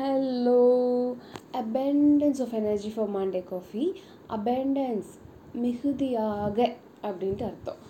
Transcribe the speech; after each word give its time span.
Hello, 0.00 1.16
abundance 1.60 2.38
of 2.38 2.50
energy 2.58 2.90
for 2.96 3.06
Monday 3.14 3.40
coffee. 3.48 3.86
Abundance. 4.36 5.08
மிகுதியாக 5.62 6.58
அப்படின்ட்டு 7.08 7.44
அர்த்தம். 7.48 7.80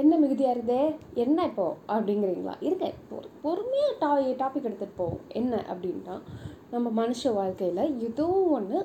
என்ன 0.00 0.12
மிகுதியாக 0.22 0.54
இருதே 0.56 0.78
என்ன 1.24 1.44
இப்போ? 1.50 1.66
அப்படிங்கிறீங்களா? 1.96 2.54
இருக்க 2.68 2.90
பொறு 3.10 3.28
பொறுமையாக 3.44 3.92
டா 4.04 4.10
டாபிக் 4.42 4.68
எடுத்துகிட்டு 4.68 4.98
போவோம். 5.02 5.20
என்ன 5.40 5.60
அப்படின்னா 5.74 6.16
நம்ம 6.72 6.94
மனுஷ 7.00 7.34
வாழ்க்கையில் 7.40 7.84
ஏதோ 8.08 8.28
ஒன்று 8.56 8.80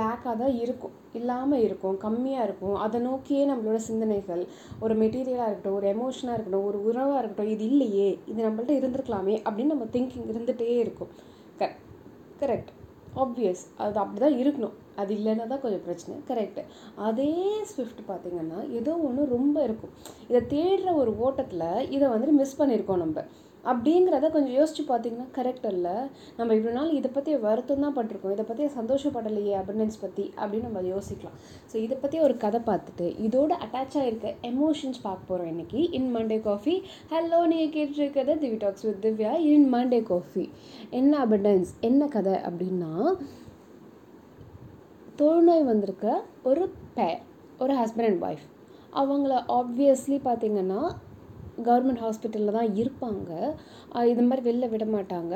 லேக்காக 0.00 0.36
தான் 0.44 0.56
இருக்கும். 0.64 0.96
இல்லாமல் 1.20 1.64
இருக்கும் 1.68 2.00
கம்மியாக 2.06 2.48
இருக்கும். 2.50 2.76
அதை 2.86 3.00
நோக்கியே 3.10 3.44
நம்மளோட 3.52 3.80
சிந்தனைகள் 3.90 4.44
ஒரு 4.84 4.96
மெட்டீரியலாக 5.04 5.50
இருக்கட்டும் 5.50 5.78
ஒரு 5.82 5.88
எமோஷனாக 5.94 6.38
இருக்கட்டும் 6.38 6.68
ஒரு 6.72 6.80
உறவாக 6.90 7.20
இருக்கட்டும் 7.22 7.54
இது 7.56 7.66
இல்லையே 7.72 8.10
இது 8.32 8.40
நம்மள்ட்ட 8.48 8.80
இருந்திருக்கலாமே 8.82 9.38
அப்படின்னு 9.46 9.74
நம்ம 9.76 9.92
திங்கிங் 9.96 10.28
இருந்துகிட்டே 10.34 10.74
இருக்கும். 10.86 11.12
கரெக்ட் 11.60 11.88
கரெக்ட் 12.42 12.70
ஆப்வியஸ் 13.22 13.62
அது 13.76 13.98
அப்படி 14.02 14.20
தான் 14.24 14.38
இருக்கணும். 14.42 14.76
அது 15.00 15.12
இல்லைன்னா 15.18 15.46
தான் 15.52 15.62
கொஞ்சம் 15.64 15.84
பிரச்சனை. 15.86 16.16
கரெக்டு 16.30 16.64
அதே 17.08 17.30
ஸ்விஃப்ட் 17.72 18.02
பார்த்திங்கன்னா 18.10 18.60
ஏதோ 18.80 18.94
ஒன்று 19.08 19.30
ரொம்ப 19.36 19.56
இருக்கும். 19.68 19.94
இதை 20.30 20.42
தேடுற 20.56 20.90
ஒரு 21.02 21.14
ஓட்டத்தில் 21.26 21.70
இதை 21.96 22.04
வந்துட்டு 22.14 22.40
மிஸ் 22.42 22.60
பண்ணியிருக்கோம் 22.60 23.02
நம்ம. 23.04 23.24
அப்படிங்கிறத 23.64 24.28
கொஞ்சம் 24.34 24.54
யோசிச்சு 24.58 24.82
பார்த்தீங்கன்னா 24.88 25.26
கரெக்ட் 25.36 25.66
இல்லை 25.72 25.92
நம்ம 26.38 26.54
இவ்வளோ 26.58 26.72
நாள் 26.76 26.96
இதை 26.98 27.08
பற்றி 27.16 27.32
வருத்தம் 27.44 27.84
தான் 27.84 27.94
பட்டிருக்கோம். 27.98 28.32
இதை 28.36 28.44
பற்றி 28.48 28.64
சந்தோஷப்படலையே 28.78 29.52
அபண்டன்ஸ் 29.60 29.98
பற்றி 30.04 30.24
அப்படின்னு 30.38 30.68
நம்ம 30.68 30.82
யோசிக்கலாம். 30.94 31.36
ஸோ 31.70 31.76
இதை 31.84 31.96
பற்றி 32.04 32.18
ஒரு 32.26 32.34
கதை 32.44 32.60
பார்த்துட்டு 32.70 33.06
இதோட 33.26 33.52
அட்டாச் 33.66 33.96
ஆகிருக்க 34.00 34.32
எமோஷன்ஸ் 34.50 35.00
பார்க்க 35.06 35.30
போகிறோம் 35.30 35.50
இன்றைக்கி 35.52 35.82
இன் 35.98 36.10
மண்டே 36.16 36.38
காஃபி 36.48 36.74
ஹலோ 37.12 37.40
நீங்கள் 37.52 37.72
கேட்டுருக்கிறது 37.76 38.34
Divi 38.42 38.58
talks 38.64 38.86
with 38.88 39.00
Divya 39.06 39.34
in 39.52 39.68
Monday 39.76 40.00
coffee 40.10 40.46
என்ன 41.00 41.12
அபண்டன்ஸ் 41.26 41.72
என்ன 41.90 42.08
கதை 42.16 42.36
அப்படின்னா 42.48 42.92
தொழுநோய் 45.22 45.68
வந்திருக்க 45.70 46.06
ஒரு 46.50 46.62
பேர் 46.94 47.18
ஒரு 47.58 47.74
ஹஸ்பண்ட் 47.80 48.08
அண்ட் 48.10 48.22
ஒய்ஃப் 48.28 48.46
அவங்கள 49.00 49.32
ஆப்வியஸ்லி 49.58 50.16
பார்த்திங்கன்னா 50.28 50.80
கவர்மெண்ட் 51.66 52.00
ஹாஸ்பிட்டலில் 52.04 52.56
தான் 52.56 52.70
இருப்பாங்க. 52.80 53.30
இது 54.12 54.22
மாதிரி 54.22 54.42
வெளில 54.48 54.68
விட 54.72 54.84
மாட்டாங்க. 54.84 55.34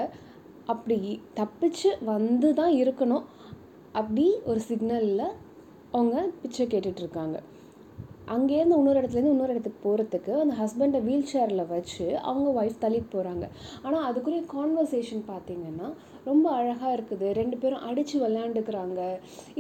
அப்படி 0.72 0.98
தப்பிச்சு 1.40 1.90
வந்து 2.04 2.48
தான் 2.60 2.72
இருக்கணும். 2.72 3.24
அப்படி 4.00 4.24
ஒரு 4.44 4.60
சிக்னலில் 4.68 5.26
அவங்க 5.92 6.16
பிச்சை 6.42 6.66
கேட்டுட்ருக்காங்க 6.66 7.36
அங்கேருந்து 8.34 8.76
இன்னொரு 8.80 9.00
இடத்துலேருந்து 9.00 9.34
இன்னொரு 9.34 9.52
இடத்துக்கு 9.54 9.80
போகிறதுக்கு 9.86 10.32
அந்த 10.42 10.54
ஹஸ்பண்டை 10.60 11.00
வீல் 11.08 11.30
சேரில் 11.32 11.70
வச்சு 11.72 12.06
அவங்க 12.30 12.48
ஒய்ஃப் 12.60 12.82
தள்ளிட்டு 12.84 13.10
போகிறாங்க 13.14 13.46
ஆனால் 13.82 14.06
அதுக்குரிய 14.08 14.42
கான்வர்சேஷன் 14.54 15.22
பார்த்திங்கன்னா 15.32 15.88
ரொம்ப 16.30 16.46
அழகாக 16.58 16.94
இருக்குது. 16.96 17.26
ரெண்டு 17.38 17.56
பேரும் 17.62 17.84
அடித்து 17.88 18.16
விளையாண்டுக்கிறாங்க. 18.22 19.00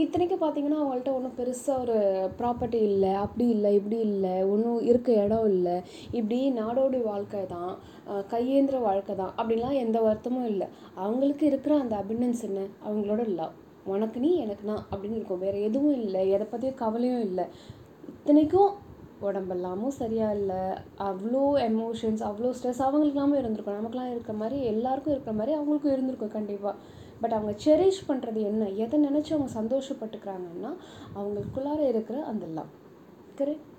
இத்தனைக்கு 0.02 0.36
பார்த்திங்கன்னா 0.40 0.78
அவங்கள்ட்ட 0.80 1.12
ஒன்றும் 1.18 1.36
பெருசாக 1.40 1.82
ஒரு 1.84 1.96
ப்ராப்பர்ட்டி 2.40 2.80
இல்லை. 2.90 3.12
அப்படி 3.24 3.46
இல்லை 3.48 3.70
இப்படி 3.78 3.98
இல்லை. 4.08 4.34
ஒன்றும் 4.54 4.80
இருக்க 4.90 5.12
இடம் 5.24 5.46
இல்லை. 5.54 5.76
இப்படி 6.18 6.38
நாடோடி 6.58 7.00
வாழ்க்கை 7.10 7.44
தான். 7.54 7.72
கையேந்திர 8.32 8.80
வாழ்க்கை 8.88 9.16
தான். 9.22 9.32
அப்படிலாம் 9.38 9.78
எந்த 9.84 10.00
வருத்தமும் 10.08 10.50
இல்லை. 10.52 10.68
அவங்களுக்கு 11.04 11.46
இருக்கிற 11.52 11.76
அந்த 11.84 11.96
அபிண்டன்ஸ் 12.02 12.44
என்ன? 12.50 12.66
அவங்களோட 12.88 13.24
லவ் 13.40 13.54
உனக்கு 13.94 14.18
நீ 14.20 14.30
எனக்கு 14.44 14.64
நான் 14.68 14.86
அப்படின்னு 14.92 15.18
இருக்கும். 15.18 15.42
வேறு 15.46 15.58
எதுவும் 15.70 15.98
இல்லை. 16.02 16.22
எதை 16.36 16.46
பற்றியும் 16.52 16.80
கவலையும் 16.84 17.26
இல்லை. 17.30 17.44
இத்தனைக்கும் 18.26 18.70
உடம்பெல்லாமும் 19.22 19.92
சரியாக 19.98 20.34
இல்லை 20.34 20.62
அவ்வளோ 20.98 21.42
எமோஷன்ஸ் 21.66 22.22
அவ்வளோ 22.28 22.48
ஸ்ட்ரெஸ் 22.56 22.80
அவங்களுக்குலாமும் 22.86 23.38
இருந்திருக்கும். 23.40 23.76
நமக்குலாம் 23.76 24.10
இருக்கிற 24.10 24.34
மாதிரி 24.38 24.56
எல்லாருக்கும் 24.64 25.12
இருக்கிற 25.12 25.34
மாதிரி 25.36 25.52
அவங்களுக்கும் 25.58 25.92
இருந்திருக்கும் 25.92 26.28
கண்டிப்பாக 26.28 26.74
பட் 27.20 27.32
அவங்க 27.32 27.52
செரிஷ் 27.64 28.00
பண்ணுறது 28.08 28.40
என்ன? 28.50 28.68
எதை 28.68 28.98
நினச்சி 29.04 29.32
அவங்க 29.34 29.50
சந்தோஷப்பட்டுக்கிறாங்கன்னா 29.60 30.72
அவங்களுக்குள்ளார 31.18 31.78
இருக்கிற 31.92 32.24
அந்த 32.24 32.46
லவ் 32.46 32.72
கரெக்ட் 33.38 33.70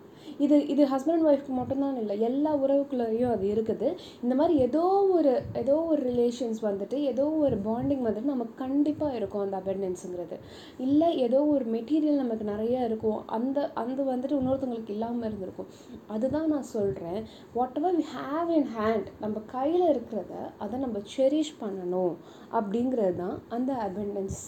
இது 0.46 0.58
இது 0.74 0.84
ஹஸ்பண்ட் 0.92 1.16
அண்ட் 1.16 1.30
ஒய்ஃப்க்கு 1.32 1.54
மட்டும்தான் 1.60 1.98
இல்லை 2.02 2.16
எல்லா 2.30 2.52
உறவுக்குள்ளேயும் 2.64 3.32
அது 3.36 3.46
இருக்குது. 3.54 3.88
இந்த 4.24 4.34
மாதிரி 4.40 4.56
ஏதோ 4.68 4.84
ஒரு 5.18 5.32
ஏதோ 5.62 5.76
ஒரு 5.92 6.02
ரிலேஷன்ஸ் 6.12 6.60
வந்துட்டு 6.68 7.00
ஏதோ 7.12 7.26
ஒரு 7.46 7.58
பாண்டிங் 7.68 8.04
வந்துட்டு 8.08 8.34
நமக்கு 8.34 8.56
கண்டிப்பாக 8.66 9.18
இருக்கும் 9.20 9.44
அந்த 9.46 9.58
அபெண்டன்ஸுங்கிறது 9.62 10.38
இல்லை 10.88 11.10
ஏதோ 11.28 11.42
ஒரு 11.56 11.66
மெட்டீரியல் 11.76 12.22
நமக்கு 12.24 12.48
நிறைய 12.54 12.86
இருக்கும் 12.90 13.20
அந்த 13.38 13.58
அந்த 13.84 14.00
வந்துட்டு 14.12 14.40
இன்னொருத்தவங்களுக்கு 14.40 14.96
இல்லாமல் 14.98 15.28
இருந்திருக்கும். 15.30 15.72
அதுதான் 16.16 16.52
நான் 16.54 16.70
சொல்கிறேன் 16.76 17.20
whatever 17.82 17.98
we 18.02 18.08
have 18.20 18.52
in 18.60 18.70
hand 18.78 19.10
நம்ம 19.26 19.42
கையில் 19.58 19.88
இருக்கிறத 19.94 20.34
அதை 20.66 20.78
நம்ம 20.86 21.02
செரிஷ் 21.16 21.58
பண்ணணும் 21.64 22.16
அப்படிங்கிறது 22.60 23.18
தான் 23.24 23.38
அந்த 23.58 23.74
அபெண்டன்ஸ் 23.90 24.40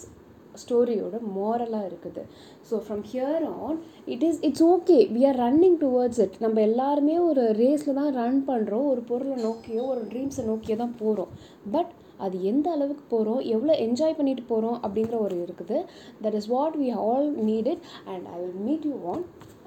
ஸ்டோரியோட 0.61 1.17
மோரலாக 1.35 1.89
இருக்குது. 1.89 2.21
So 2.69 2.77
from 2.85 3.03
here 3.11 3.45
on 3.67 3.79
it 4.13 4.25
is 4.29 4.41
it's 4.49 4.65
okay 4.73 4.97
we 5.15 5.23
are 5.29 5.39
running 5.45 5.79
towards 5.85 6.21
it 6.25 6.37
நம்ம 6.45 6.61
எல்லாருமே 6.69 7.15
ஒரு 7.29 7.45
ரேஸில் 7.61 7.99
தான் 8.01 8.13
ரன் 8.19 8.41
பண்ணுறோம் 8.51 8.85
ஒரு 8.91 9.03
பொருளை 9.09 9.37
நோக்கியோ 9.47 9.85
ஒரு 9.93 10.03
ட்ரீம்ஸை 10.11 10.45
நோக்கியோ 10.51 10.77
தான் 10.83 10.95
போகிறோம் 11.01 11.33
பட் 11.75 11.91
அது 12.25 12.37
எந்த 12.51 12.67
அளவுக்கு 12.75 13.03
போகிறோம் 13.11 13.41
எவ்வளோ 13.55 13.73
என்ஜாய் 13.83 14.17
பண்ணிட்டு 14.17 14.43
போகிறோம் 14.49 14.79
அப்படிங்கிற 14.85 15.17
ஒரு 15.25 15.35
இருக்குது. 15.45 15.77
That 16.23 16.37
is 16.39 16.49
what 16.55 16.75
we 16.81 16.89
all 17.05 17.27
need 17.49 17.69
it 17.73 17.85
and 18.13 18.25
I 18.33 18.39
will 18.41 18.59
meet 18.67 18.87
you 18.89 18.97
on 19.13 19.23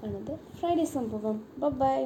another 0.07 0.43
Friday 0.57 0.87
சம்பவம். 0.97 1.39
பாய் 1.81 2.05